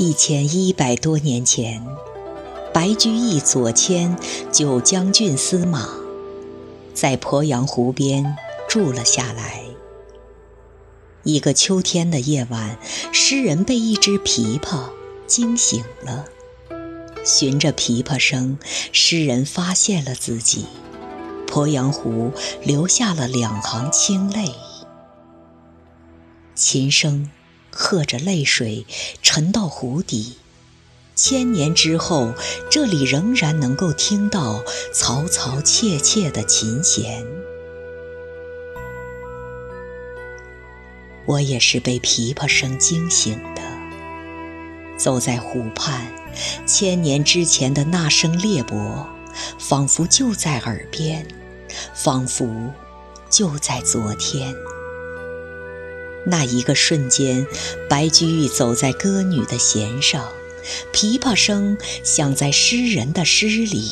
[0.00, 1.84] 一千一百多年前，
[2.72, 4.16] 白居易左迁
[4.52, 5.88] 九江郡司马，
[6.94, 8.36] 在鄱阳湖边
[8.68, 9.64] 住了下来。
[11.24, 12.78] 一个秋天的夜晚，
[13.10, 14.84] 诗人被一只琵琶
[15.26, 16.26] 惊醒了。
[17.24, 18.56] 循着琵琶声，
[18.92, 20.66] 诗人发现了自己，
[21.48, 22.30] 鄱阳湖
[22.62, 24.54] 留下了两行清泪。
[26.54, 27.28] 琴声。
[27.80, 28.84] 和着泪水
[29.22, 30.34] 沉到湖底，
[31.14, 32.34] 千年之后，
[32.68, 37.24] 这里仍然能够听到嘈嘈切切的琴弦。
[41.24, 43.62] 我也是被琵琶声惊醒的，
[44.98, 46.12] 走在湖畔，
[46.66, 49.06] 千年之前的那声裂帛，
[49.56, 51.24] 仿佛就在耳边，
[51.94, 52.74] 仿佛
[53.30, 54.52] 就在昨天。
[56.30, 57.46] 那一个瞬间，
[57.88, 60.28] 白居易走在歌女的弦上，
[60.92, 63.90] 琵琶声响在诗人的诗里。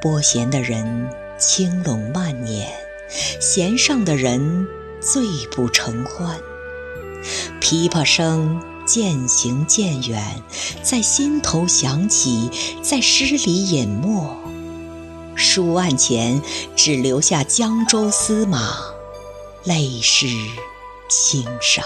[0.00, 2.66] 拨弦的人轻拢慢捻，
[3.40, 4.66] 弦上的人
[5.00, 6.40] 醉不成欢。
[7.60, 10.42] 琵琶声渐行渐远，
[10.82, 12.50] 在心头响起，
[12.82, 14.36] 在诗里隐没。
[15.36, 16.40] 书案前
[16.74, 18.76] 只留下江州司马。
[19.64, 20.26] 泪湿
[21.08, 21.84] 青衫，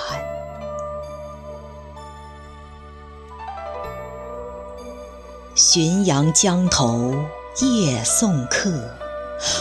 [5.55, 7.15] 浔阳江头
[7.61, 8.97] 夜送客，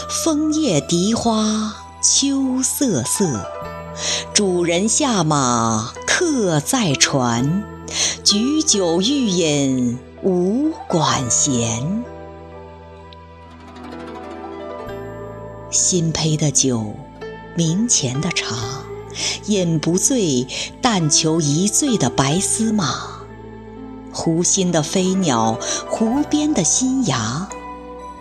[0.08, 3.46] 枫叶荻花秋瑟瑟。
[4.32, 7.64] 主人下马客在船，
[8.24, 12.02] 举酒欲饮无管弦。
[15.70, 16.94] 新醅的酒。
[17.56, 18.54] 明前的茶，
[19.46, 20.46] 饮不醉，
[20.82, 23.24] 但求一醉的白丝马。
[24.12, 25.58] 湖心的飞鸟，
[25.88, 27.48] 湖边的新芽，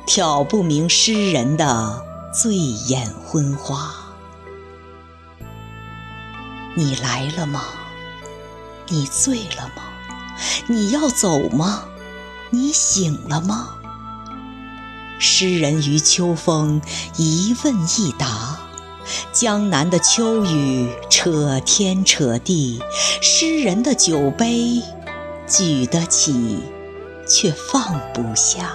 [0.05, 2.01] 挑不明诗人的
[2.33, 3.93] 醉眼昏花。
[6.75, 7.65] 你来了吗？
[8.87, 9.83] 你醉了吗？
[10.67, 11.83] 你要走吗？
[12.51, 13.75] 你醒了吗？
[15.19, 16.81] 诗人于秋风，
[17.17, 18.59] 一问一答。
[19.31, 22.81] 江南的秋雨扯天扯地，
[23.21, 24.81] 诗人的酒杯
[25.47, 26.59] 举得起，
[27.27, 28.73] 却放不下。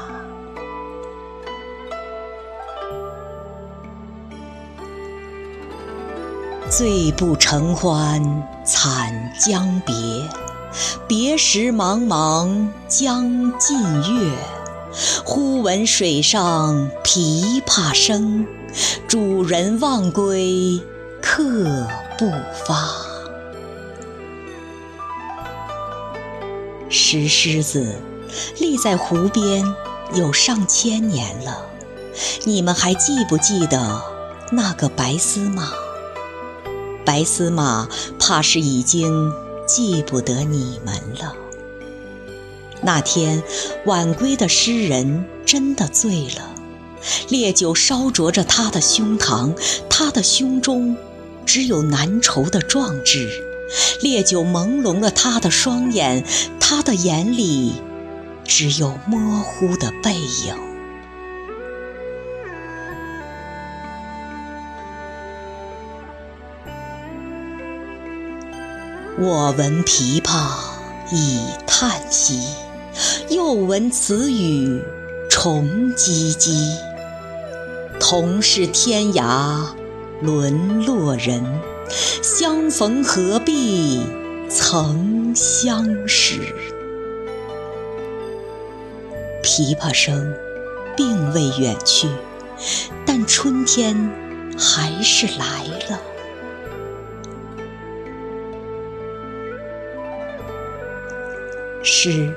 [6.69, 8.23] 醉不成欢
[8.65, 9.95] 惨将别，
[11.09, 13.83] 别时茫茫江浸
[14.15, 14.37] 月。
[15.25, 18.47] 忽闻水上琵琶声。
[19.09, 20.81] 主人忘归
[21.21, 21.87] 客
[22.19, 22.31] 不
[22.67, 22.75] 发。
[26.89, 27.97] 石狮子
[28.59, 29.65] 立在湖边
[30.15, 31.67] 有上千年了，
[32.45, 34.03] 你们还记不记得
[34.53, 35.73] 那个白丝马？
[37.05, 37.89] 白丝马
[38.19, 39.33] 怕是已经
[39.67, 41.35] 记不得你们了。
[42.83, 43.43] 那天
[43.87, 46.55] 晚归的诗人真的醉了。
[47.29, 49.55] 烈酒烧灼着他的胸膛，
[49.89, 50.97] 他的胸中
[51.47, 53.29] 只有难酬的壮志；
[54.03, 56.25] 烈酒朦胧了他的双眼，
[56.59, 57.75] 他的眼里
[58.45, 60.55] 只有模糊的背影。
[69.23, 70.49] 我闻琵琶
[71.13, 72.41] 已叹息，
[73.29, 74.83] 又闻此语
[75.29, 76.90] 重唧唧。
[78.01, 79.69] 同是天涯
[80.23, 81.45] 沦落人，
[82.23, 84.03] 相逢何必
[84.49, 86.41] 曾相识。
[89.45, 90.35] 琵琶声
[90.97, 92.09] 并未远去，
[93.07, 93.95] 但春天
[94.59, 96.01] 还是来了。
[101.83, 102.35] 诗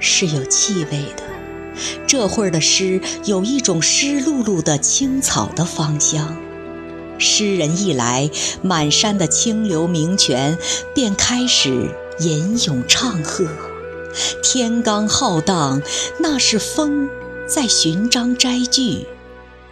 [0.00, 1.31] 是有气味的。
[2.06, 6.36] 这会儿的诗有一种湿漉漉的青草的芳香，
[7.18, 8.30] 诗人一来，
[8.62, 10.58] 满山的清流名泉
[10.94, 13.46] 便开始吟咏唱和。
[14.42, 15.80] 天罡浩荡，
[16.18, 17.08] 那是风
[17.46, 19.06] 在寻章摘句。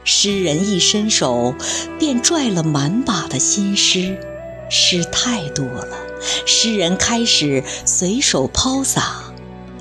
[0.03, 1.55] 诗人一伸手，
[1.99, 4.17] 便拽了满把的新诗。
[4.71, 5.99] 诗太多了，
[6.47, 9.35] 诗人开始随手抛洒，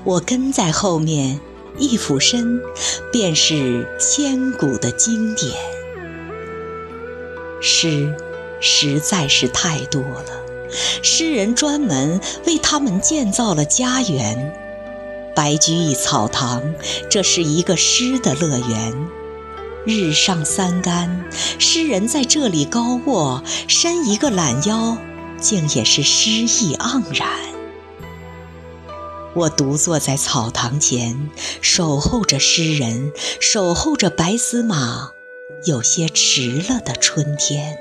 [0.04, 1.40] 我跟在后面。
[1.78, 2.62] 一俯身，
[3.12, 5.54] 便是千古的经典。
[7.62, 8.14] 诗
[8.60, 10.44] 实在是太多了，
[11.02, 14.54] 诗人专门为他们建造了家园。
[15.36, 16.74] 白居易草堂，
[17.10, 18.94] 这是一个诗的乐园。
[19.86, 21.26] 日上三竿，
[21.58, 24.98] 诗人在这里高卧，伸一个懒腰，
[25.40, 27.30] 竟也是诗意盎然。
[29.40, 31.30] 我独坐在草堂前，
[31.62, 35.12] 守候着诗人，守候着白丝马
[35.64, 37.78] 有些迟了的春天。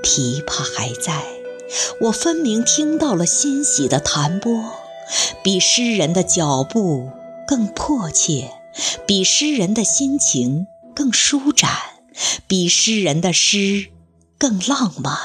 [0.00, 1.24] 琵琶还在，
[2.02, 4.72] 我分明听到了欣喜的弹拨，
[5.42, 7.10] 比诗人的脚步
[7.48, 8.52] 更迫切，
[9.04, 11.72] 比诗人的心情更舒展，
[12.46, 13.88] 比诗人的诗
[14.38, 15.18] 更浪漫。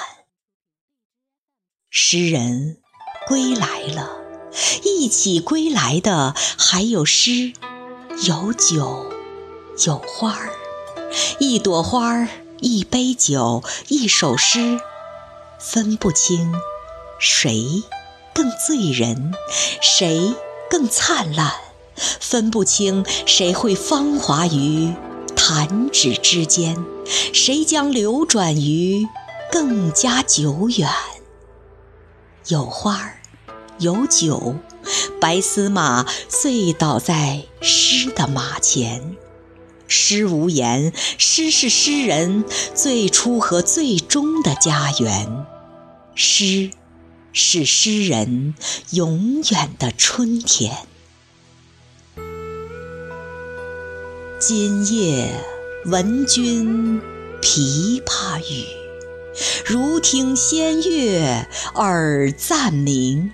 [1.91, 2.82] 诗人。
[3.27, 4.17] 归来了，
[4.83, 7.53] 一起归来的还有诗，
[8.27, 9.05] 有酒，
[9.85, 10.49] 有花儿。
[11.39, 12.27] 一朵花儿，
[12.59, 14.79] 一杯酒，一首诗，
[15.59, 16.53] 分不清
[17.19, 17.83] 谁
[18.33, 19.33] 更醉人，
[19.81, 20.33] 谁
[20.69, 21.53] 更灿烂，
[22.19, 24.93] 分不清谁会芳华于
[25.35, 26.83] 弹指之间，
[27.33, 29.07] 谁将流转于
[29.51, 30.89] 更加久远。
[32.47, 33.21] 有花儿，
[33.79, 34.55] 有酒，
[35.21, 39.15] 白丝马醉倒在诗的马前。
[39.87, 42.43] 诗无言，诗是诗人
[42.73, 45.45] 最初和最终的家园。
[46.15, 46.71] 诗，
[47.31, 48.55] 是诗人
[48.91, 50.85] 永远的春天。
[54.39, 55.31] 今夜
[55.85, 57.01] 闻君
[57.41, 58.82] 琵琶语。
[59.65, 63.31] 如听仙乐耳暂明，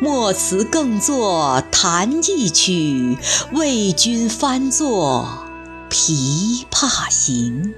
[0.00, 3.18] 莫辞更作弹一曲，
[3.52, 5.46] 为君翻作
[5.92, 7.74] 《琵琶行》。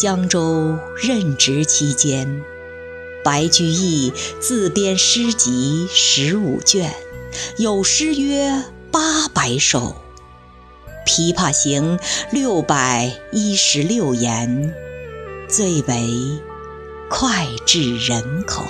[0.00, 2.42] 江州任职期间，
[3.24, 6.94] 白居易自编诗集十五卷，
[7.56, 9.80] 有诗约八百首。
[11.08, 11.98] 《琵琶行》
[12.30, 14.74] 六百一十六言，
[15.48, 16.38] 最为
[17.08, 18.62] 脍炙人口。